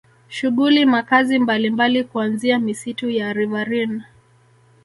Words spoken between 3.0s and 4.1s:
ya riverine